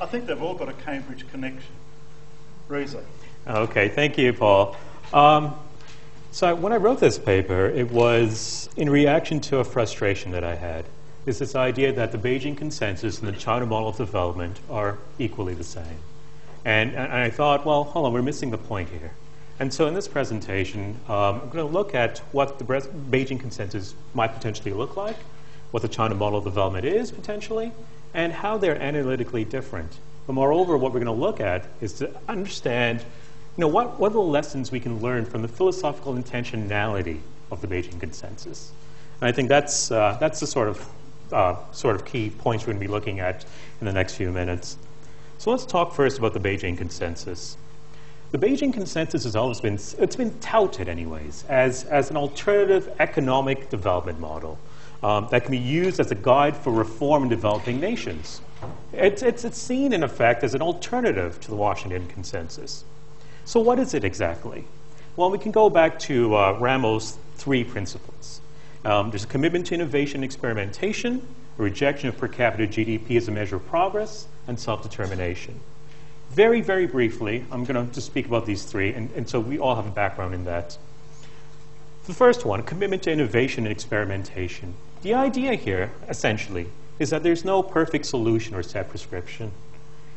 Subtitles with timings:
[0.00, 1.72] I think they've all got a Cambridge connection.
[2.68, 3.04] Reza.
[3.46, 4.76] Okay, thank you, Paul.
[5.12, 5.54] Um,
[6.32, 10.54] so when I wrote this paper, it was in reaction to a frustration that I
[10.54, 10.84] had.
[11.26, 15.54] Is this idea that the Beijing Consensus and the China Model of Development are equally
[15.54, 15.98] the same.
[16.64, 19.10] And, and I thought, well, hold on, we're missing the point here.
[19.58, 23.94] And so in this presentation, um, I'm going to look at what the Beijing Consensus
[24.14, 25.16] might potentially look like,
[25.72, 27.72] what the China Model of Development is potentially,
[28.14, 29.98] and how they're analytically different.
[30.26, 33.04] But moreover, what we're going to look at is to understand
[33.56, 37.20] you know, what, what are the lessons we can learn from the philosophical intentionality
[37.50, 38.72] of the Beijing Consensus?
[39.20, 40.88] And I think that's, uh, that's the sort of,
[41.32, 43.44] uh, sort of key points we're going to be looking at
[43.80, 44.78] in the next few minutes.
[45.38, 47.56] So let's talk first about the Beijing Consensus.
[48.30, 53.68] The Beijing Consensus has always been, it's been touted anyways, as, as an alternative economic
[53.68, 54.58] development model
[55.02, 58.40] um, that can be used as a guide for reform in developing nations.
[58.92, 62.84] It's, it's, it's seen, in effect, as an alternative to the Washington Consensus.
[63.44, 64.64] So what is it exactly?
[65.16, 68.40] Well, we can go back to uh, Ramo's three principles.
[68.84, 71.26] Um, there's a commitment to innovation and experimentation,
[71.58, 75.58] a rejection of per capita GDP as a measure of progress, and self-determination.
[76.30, 79.58] Very, very briefly, I'm going to just speak about these three, and, and so we
[79.58, 80.76] all have a background in that.
[82.06, 84.74] The first one, commitment to innovation and experimentation.
[85.02, 86.66] The idea here, essentially,
[86.98, 89.52] is that there's no perfect solution or set prescription.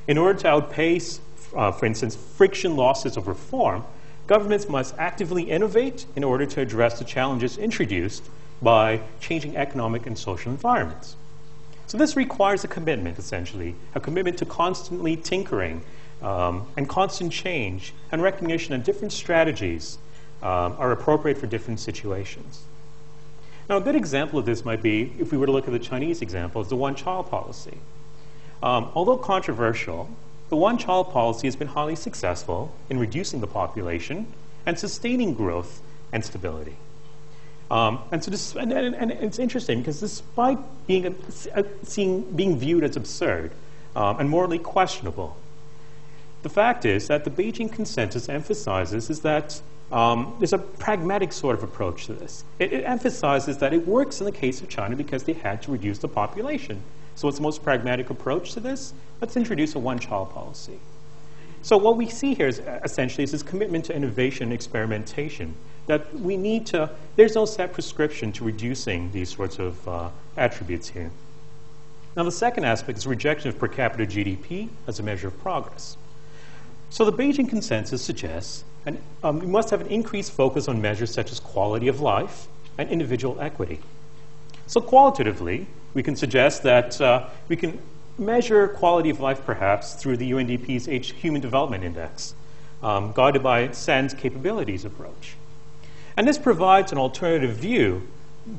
[0.08, 1.22] In order to outpace
[1.56, 3.84] uh, for instance, friction losses of reform,
[4.28, 8.24] governments must actively innovate in order to address the challenges introduced
[8.62, 11.16] by changing economic and social environments.
[11.88, 15.84] So this requires a commitment, essentially, a commitment to constantly tinkering
[16.22, 19.98] um, and constant change and recognition of different strategies
[20.44, 22.64] um, are appropriate for different situations.
[23.70, 25.80] Now, a good example of this might be, if we were to look at the
[25.80, 27.78] Chinese example, is the one-child policy.
[28.62, 30.10] Um, although controversial,
[30.50, 34.28] the one child policy has been highly successful in reducing the population
[34.66, 36.76] and sustaining growth and stability.
[37.72, 41.14] Um, and so this, and, and, and, it's interesting because despite being, a,
[41.56, 43.52] a, seeing, being viewed as absurd
[43.96, 45.38] um, and morally questionable,
[46.44, 49.60] the fact is that the Beijing consensus emphasizes is that
[49.92, 52.44] um, there's a pragmatic sort of approach to this.
[52.60, 55.72] It, it emphasizes that it works in the case of China because they had to
[55.72, 56.82] reduce the population.
[57.16, 58.94] So what's the most pragmatic approach to this?
[59.22, 60.80] Let's introduce a one-child policy.
[61.62, 65.54] So what we see here is uh, essentially is this commitment to innovation and experimentation,
[65.86, 70.90] that we need to, there's no set prescription to reducing these sorts of uh, attributes
[70.90, 71.12] here.
[72.18, 75.98] Now the second aspect is rejection of per capita GDP as a measure of progress.
[76.94, 81.12] So the Beijing Consensus suggests and um, we must have an increased focus on measures
[81.12, 82.46] such as quality of life
[82.78, 83.80] and individual equity.
[84.68, 85.66] So qualitatively,
[85.96, 87.80] we can suggest that uh, we can
[88.20, 92.36] measure quality of life perhaps through the UNDP's H Human Development Index,
[92.84, 95.34] um, guided by Sen's capabilities approach.
[96.16, 98.08] And this provides an alternative view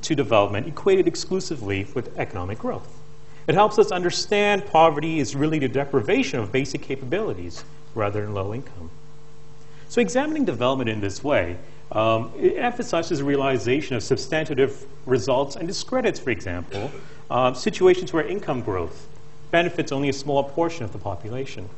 [0.03, 3.04] to development equated exclusively with economic growth.
[3.47, 8.55] It helps us understand poverty is really the deprivation of basic capabilities rather than low
[8.55, 8.91] income.
[9.89, 11.59] So examining development in this way
[11.93, 16.91] um, it emphasizes the realization of substantive results and discredits, for example,
[17.31, 19.07] uh, situations where income growth
[19.51, 21.69] benefits only a small portion of the population.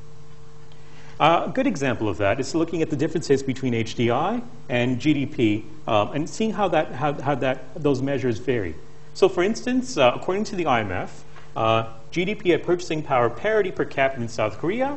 [1.19, 5.65] Uh, a good example of that is looking at the differences between HDI and GDP
[5.87, 8.75] um, and seeing how, that, how, how that, those measures vary.
[9.15, 11.09] So for instance, uh, according to the IMF,
[11.57, 14.97] uh, GDP at purchasing power parity per capita in South Korea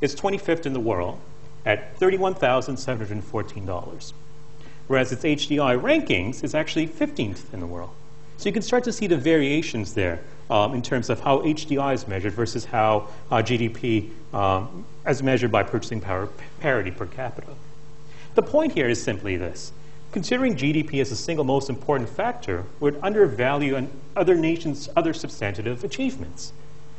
[0.00, 1.18] is 25th in the world
[1.66, 4.12] at $31,714
[4.86, 7.90] whereas its HDI rankings is actually 15th in the world.
[8.36, 11.94] So you can start to see the variations there um, in terms of how HDI
[11.94, 16.28] is measured versus how uh, GDP um, as measured by purchasing power
[16.60, 17.48] parity per capita.
[18.34, 19.72] The point here is simply this.
[20.16, 26.54] Considering GDP as the single most important factor would undervalue other nations' other substantive achievements.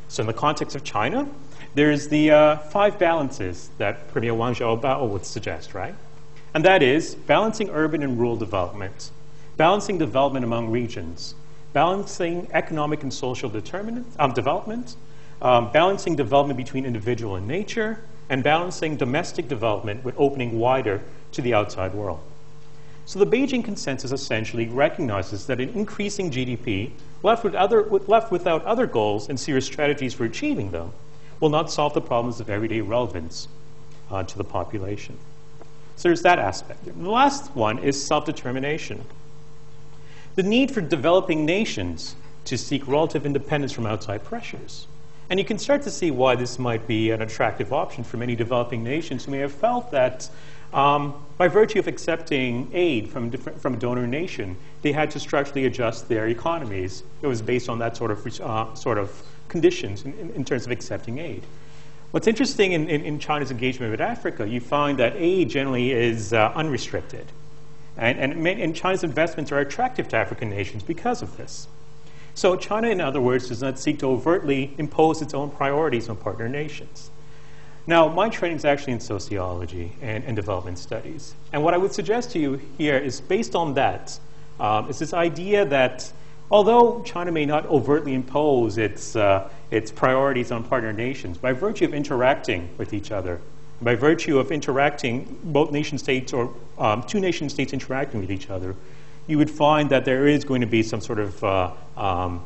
[0.06, 1.28] So in the context of China,
[1.74, 5.96] there's the uh, five balances that Premier Wen Jiabao would suggest, right?
[6.54, 9.10] and that is balancing urban and rural development,
[9.56, 11.34] balancing development among regions,
[11.72, 13.50] balancing economic and social
[14.20, 14.94] um, development,
[15.42, 17.98] um, balancing development between individual and nature,
[18.30, 22.20] and balancing domestic development with opening wider to the outside world.
[23.08, 26.90] So the Beijing Consensus essentially recognizes that an increasing GDP,
[27.22, 30.92] left, with other, left without other goals and serious strategies for achieving them,
[31.40, 33.48] will not solve the problems of everyday relevance
[34.10, 35.16] uh, to the population.
[35.96, 36.84] So there's that aspect.
[36.84, 39.02] The last one is self-determination.
[40.34, 42.14] The need for developing nations
[42.44, 44.86] to seek relative independence from outside pressures.
[45.30, 48.36] And you can start to see why this might be an attractive option for many
[48.36, 50.28] developing nations who may have felt that
[50.72, 55.66] um, by virtue of accepting aid from, from a donor nation, they had to structurally
[55.66, 57.02] adjust their economies.
[57.22, 60.72] It was based on that sort of, uh, sort of conditions in, in, terms of
[60.72, 61.42] accepting aid.
[62.10, 66.32] What's interesting in, in, in, China's engagement with Africa, you find that aid generally is
[66.32, 67.26] uh, unrestricted.
[67.96, 71.68] And, and, and China's investments are attractive to African nations because of this.
[72.34, 76.16] So China, in other words, does not seek to overtly impose its own priorities on
[76.16, 77.10] partner nations.
[77.88, 81.34] Now, my training is actually in sociology and, and, development studies.
[81.54, 84.20] And what I would suggest to you here is based on that,
[84.60, 86.12] um, is this idea that
[86.50, 91.86] although China may not overtly impose its, uh, its priorities on partner nations, by virtue
[91.86, 93.40] of interacting with each other,
[93.80, 98.50] by virtue of interacting, both nation states or um, two nation states interacting with each
[98.50, 98.76] other,
[99.26, 102.44] you would find that there is going to be some sort of uh, um,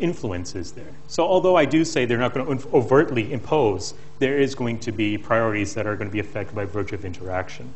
[0.00, 0.92] influences there.
[1.06, 4.92] So although I do say they're not going to overtly impose, there is going to
[4.92, 7.72] be priorities that are going to be affected by virtue of interaction.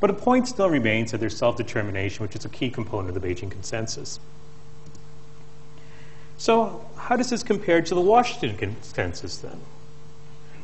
[0.00, 3.26] But a point still remains that there's self-determination, which is a key component of the
[3.26, 4.20] Beijing Consensus.
[6.36, 9.60] So how does this compare to the Washington Consensus then?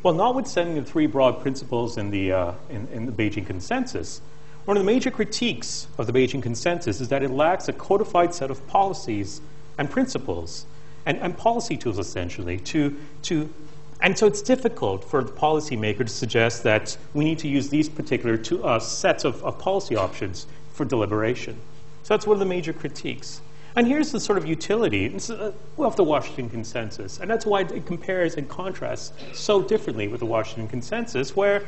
[0.05, 4.21] Well, notwithstanding the three broad principles in the, uh, in, in the Beijing Consensus,
[4.67, 8.35] one of the major critiques of the Beijing Consensus is that it lacks a codified
[8.35, 9.41] set of policies
[9.77, 10.65] and principles
[11.07, 13.53] and, and policy tools essentially to, to
[14.01, 17.89] and so it's difficult for the policymaker to suggest that we need to use these
[17.89, 21.57] particular two, uh, sets of, of policy options for deliberation.
[22.03, 23.41] So that's one of the major critiques.
[23.77, 27.19] And here's the sort of utility uh, of the Washington Consensus.
[27.19, 31.67] And that's why it compares and contrasts so differently with the Washington Consensus, where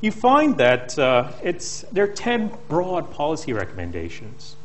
[0.00, 4.56] you find that uh, it's, there are 10 broad policy recommendations.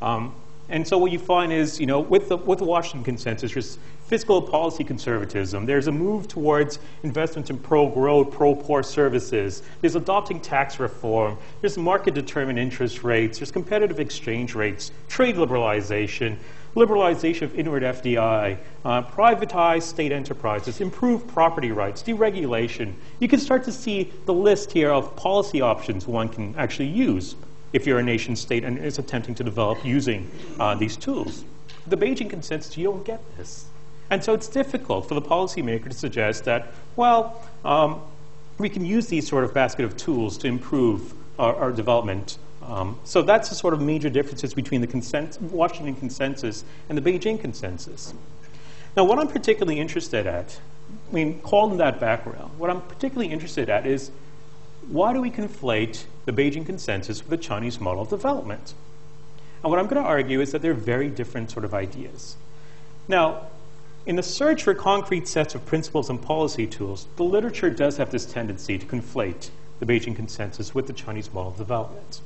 [0.00, 0.34] Um,
[0.68, 3.78] and so what you find is, you know, with the, with the Washington consensus, there's
[4.06, 5.66] fiscal policy conservatism.
[5.66, 9.62] There's a move towards investments in pro-growth, pro-poor services.
[9.80, 11.36] There's adopting tax reform.
[11.60, 13.38] There's market-determined interest rates.
[13.38, 16.36] There's competitive exchange rates, trade liberalization,
[16.74, 22.94] liberalization of inward FDI, uh, privatized state enterprises, improved property rights, deregulation.
[23.18, 27.34] You can start to see the list here of policy options one can actually use
[27.72, 31.44] if you're a nation state and is attempting to develop using uh, these tools.
[31.86, 33.66] The Beijing consensus, you don't get this.
[34.10, 38.02] And so it's difficult for the policymaker to suggest that, well, um,
[38.58, 42.38] we can use these sort of basket of tools to improve our, our development.
[42.62, 47.02] Um, so that's the sort of major differences between the consent, Washington consensus and the
[47.02, 48.12] Beijing consensus.
[48.96, 50.60] Now, what I'm particularly interested at,
[51.10, 54.10] I mean, called in that background, what I'm particularly interested at is
[54.88, 58.74] why do we conflate the Beijing Consensus with the Chinese model of development?
[59.62, 62.36] And what I'm going to argue is that they're very different sort of ideas.
[63.08, 63.46] Now,
[64.04, 68.10] in the search for concrete sets of principles and policy tools, the literature does have
[68.10, 72.20] this tendency to conflate the Beijing Consensus with the Chinese model of development.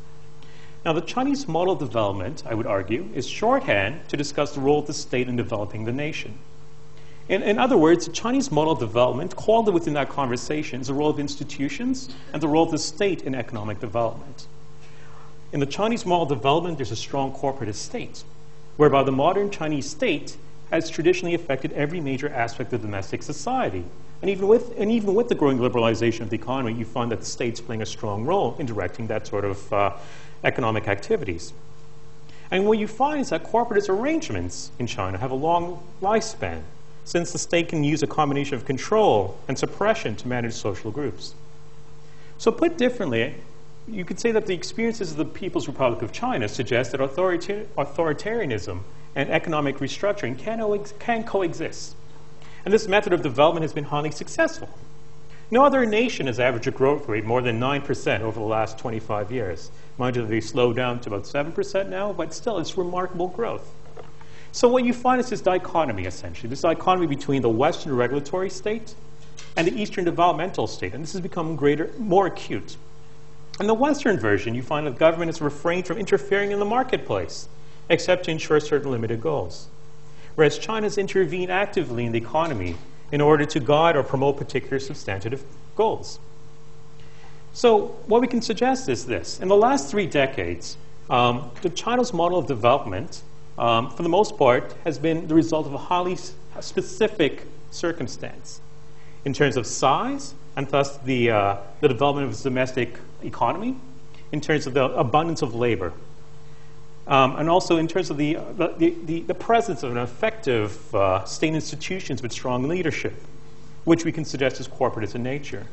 [0.84, 4.78] Now, the Chinese model of development, I would argue, is shorthand to discuss the role
[4.78, 6.38] of the state in developing the nation.
[7.28, 10.94] In, in, other words, the Chinese model of development called within that conversation is the
[10.94, 14.46] role of institutions and the role of the state in economic development.
[15.52, 18.22] In the Chinese model of development, there's a strong corporate state,
[18.76, 20.36] whereby the modern Chinese state
[20.70, 23.84] has traditionally affected every major aspect of domestic society.
[24.22, 27.20] And even, with, and even with the growing liberalization of the economy, you find that
[27.20, 29.92] the state's playing a strong role in directing that sort of uh,
[30.44, 31.52] economic activities.
[32.52, 36.62] And what you find is that corporate arrangements in China have a long lifespan
[37.06, 41.34] since the state can use a combination of control and suppression to manage social groups.
[42.36, 43.36] So put differently,
[43.86, 48.80] you could say that the experiences of the People's Republic of China suggest that authoritarianism
[49.14, 50.60] and economic restructuring can,
[50.98, 51.94] can coexist.
[52.64, 54.68] And this method of development has been highly successful.
[55.48, 59.30] No other nation has averaged a growth rate more than 9% over the last 25
[59.30, 59.70] years.
[59.96, 63.72] Mind you, they slowed down to about 7% now, but still, it's remarkable growth.
[64.56, 68.94] So what you find is this dichotomy, essentially, this dichotomy between the Western regulatory state
[69.54, 70.94] and the Eastern developmental state.
[70.94, 72.78] And this has become greater, more acute.
[73.60, 77.50] In the Western version, you find that government has refrained from interfering in the marketplace,
[77.90, 79.68] except to ensure certain limited goals.
[80.36, 82.76] Whereas China has intervened actively in the economy
[83.12, 85.44] in order to guide or promote particular substantive
[85.74, 86.18] goals.
[87.52, 89.38] So what we can suggest is this.
[89.38, 90.78] In the last three decades,
[91.10, 93.20] um, the China's model of development
[93.58, 96.16] um, for the most part, has been the result of a highly
[96.60, 98.60] specific circumstance
[99.24, 103.76] in terms of size and thus the, uh, the development of its domestic economy,
[104.32, 105.92] in terms of the abundance of labor,
[107.06, 111.24] um, and also in terms of the, the, the, the presence of an effective uh,
[111.24, 113.14] state institutions with strong leadership.
[113.86, 115.64] which we can suggest is corporatist in nature.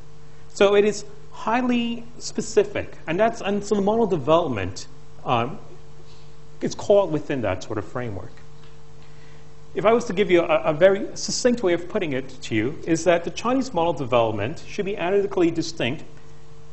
[0.54, 4.88] So it is highly specific, and that's and so the model development
[5.26, 5.58] um,
[6.64, 8.32] is caught within that sort of framework.
[9.76, 12.56] If I was to give you a, a, very succinct way of putting it to
[12.56, 16.04] you, is that the Chinese model development should be analytically distinct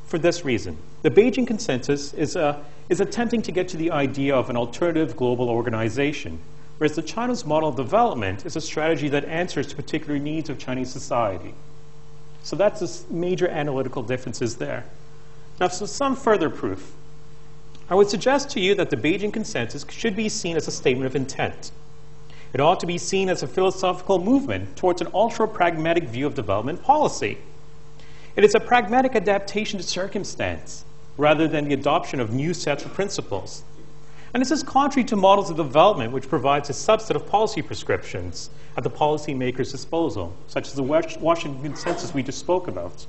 [0.04, 0.76] for this reason.
[1.02, 5.16] The Beijing Consensus is, uh, is attempting to get to the idea of an alternative
[5.16, 6.40] global organization,
[6.76, 10.92] whereas the China's model development is a strategy that answers to particular needs of Chinese
[10.92, 11.54] society.
[12.42, 14.84] So that's the major analytical differences there.
[15.58, 16.92] Now, so some further proof.
[17.90, 21.06] I would suggest to you that the Beijing Consensus should be seen as a statement
[21.06, 21.72] of intent.
[22.52, 26.36] It ought to be seen as a philosophical movement towards an ultra pragmatic view of
[26.36, 27.38] development policy.
[28.36, 30.84] It is a pragmatic adaptation to circumstance
[31.16, 33.64] rather than the adoption of new sets of principles.
[34.32, 38.50] And this is contrary to models of development which provides a subset of policy prescriptions
[38.76, 43.04] at the policymaker's disposal, such as the Washington Consensus we just spoke about,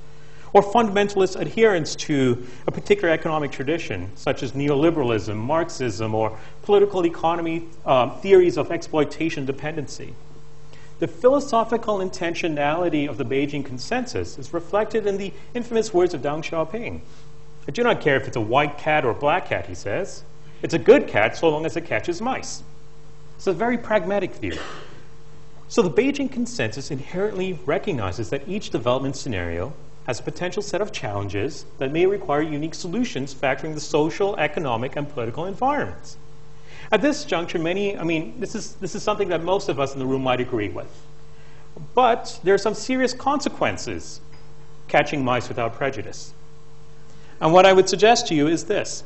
[0.52, 7.64] or fundamentalist adherence to a particular economic tradition, such as neoliberalism, Marxism, or political economy
[7.86, 10.14] uh, theories of exploitation dependency.
[10.98, 16.44] The philosophical intentionality of the Beijing Consensus is reflected in the infamous words of Deng
[16.44, 17.00] Xiaoping.
[17.66, 20.22] I do not care if it's a white cat or a black cat, he says.
[20.62, 22.62] It's a good cat so long as it catches mice.
[23.36, 24.56] It's a very pragmatic view.
[25.68, 29.72] So the Beijing Consensus inherently recognizes that each development scenario
[30.06, 34.96] has a potential set of challenges that may require unique solutions factoring the social, economic,
[34.96, 36.16] and political environments.
[36.90, 39.92] At this juncture, many, I mean, this is, this is something that most of us
[39.94, 40.90] in the room might agree with.
[41.94, 44.20] But there are some serious consequences
[44.88, 46.34] catching mice without prejudice.
[47.40, 49.04] And what I would suggest to you is this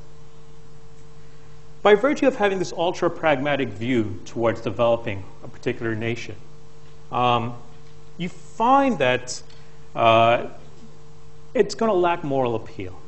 [1.87, 6.35] by virtue of having this ultra pragmatic view towards developing a particular nation,
[7.12, 7.55] um,
[8.19, 9.41] you find that
[9.95, 10.49] uh,
[11.57, 12.99] it's going to lack moral appeal.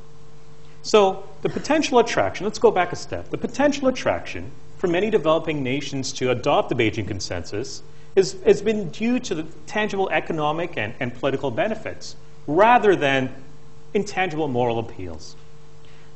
[0.83, 3.31] So, the potential attraction, let's go back a step.
[3.31, 7.83] The potential attraction for many developing nations to adopt the Beijing Consensus
[8.17, 13.35] is, has been due to the tangible economic and, and political benefits rather than
[13.93, 15.37] intangible moral appeals.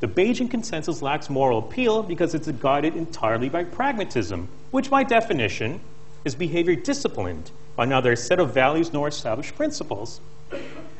[0.01, 5.81] The Beijing Consensus lacks moral appeal because it's guided entirely by pragmatism, which by definition
[6.25, 10.21] is behavior disciplined by neither a set of values nor established principles.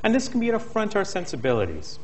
[0.03, 1.99] And this can be an affront to our sensibilities.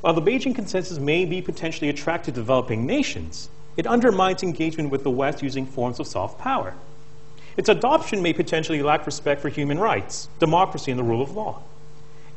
[0.00, 5.02] While the Beijing Consensus may be potentially attractive to developing nations, it undermines engagement with
[5.02, 6.74] the West using forms of soft power.
[7.56, 11.62] Its adoption may potentially lack respect for human rights, democracy, and the rule of law.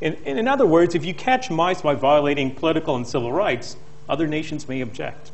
[0.00, 3.76] In, in other words, if you catch mice by violating political and civil rights,
[4.08, 5.30] other nations may object.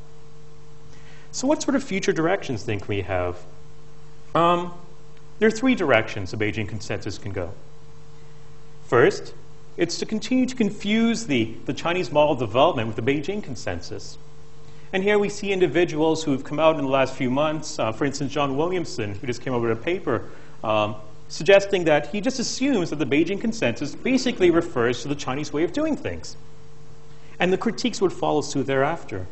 [1.33, 3.37] So, what sort of future directions think we have?
[4.35, 4.73] Um,
[5.39, 7.53] there are three directions the Beijing Consensus can go.
[8.91, 9.35] First,
[9.77, 14.19] it's to continue to confuse the, the Chinese model of development with the Beijing Consensus.
[14.93, 17.93] And here we see individuals who have come out in the last few months, uh,
[17.93, 20.25] for instance, John Williamson, who just came over with a paper
[20.65, 20.97] um,
[21.29, 25.63] suggesting that he just assumes that the Beijing Consensus basically refers to the Chinese way
[25.63, 26.37] of doing things.
[27.39, 29.29] And the critiques would follow suit thereafter.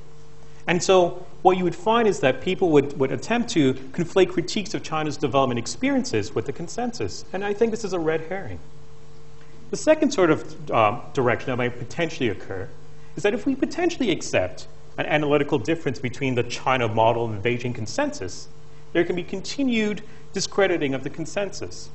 [0.68, 4.72] And so what you would find is that people would, would attempt to conflate critiques
[4.74, 7.24] of China's development experiences with the consensus.
[7.32, 8.60] And I think this is a red herring.
[9.70, 12.68] The second sort of uh, direction that might potentially occur
[13.16, 17.48] is that if we potentially accept an analytical difference between the China model and the
[17.48, 18.48] Beijing consensus,
[18.92, 21.90] there can be continued discrediting of the consensus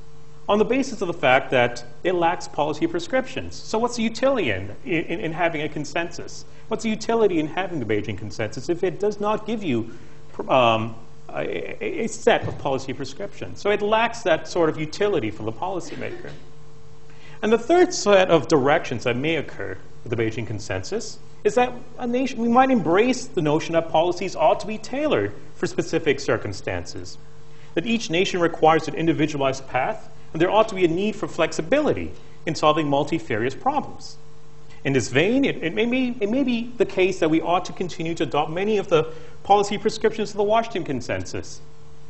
[0.48, 3.54] on the basis of the fact that it lacks policy prescriptions.
[3.54, 6.44] So what's the utility in, in, in, having a consensus?
[6.68, 9.90] What's the utility in having the Beijing consensus if it does not give you
[10.48, 10.94] um,
[11.30, 13.60] a, a, set of policy prescriptions?
[13.60, 16.30] So it lacks that sort of utility for the policymaker.
[17.44, 21.74] And the third set of directions that may occur with the Beijing consensus is that
[21.98, 26.20] a nation, we might embrace the notion that policies ought to be tailored for specific
[26.20, 27.18] circumstances
[27.74, 31.28] that each nation requires an individualized path, and there ought to be a need for
[31.28, 32.12] flexibility
[32.46, 34.16] in solving multifarious problems.
[34.82, 37.66] In this vein, it, it, may be, it may be the case that we ought
[37.66, 41.60] to continue to adopt many of the policy prescriptions of the Washington Consensus.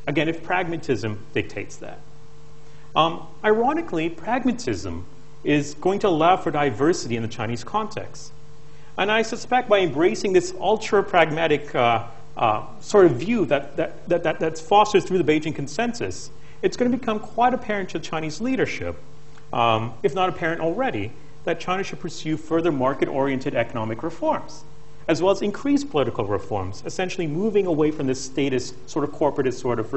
[0.06, 1.98] Again, if pragmatism dictates that.
[2.94, 5.06] Um, ironically, pragmatism
[5.44, 8.32] is going to allow for diversity in the Chinese context.
[8.96, 14.08] And I suspect by embracing this ultra pragmatic uh, uh, sort of view that, that,
[14.08, 16.30] that, that, that's fostered through the Beijing Consensus,
[16.62, 18.96] it's going to become quite apparent to Chinese leadership,
[19.52, 21.12] um, if not apparent already,
[21.44, 24.64] that China should pursue further market oriented economic reforms,
[25.08, 29.60] as well as increase political reforms, essentially moving away from this status, sort of corporatist
[29.60, 29.92] sort of